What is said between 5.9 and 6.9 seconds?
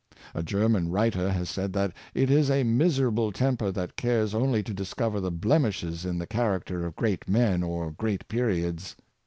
in the character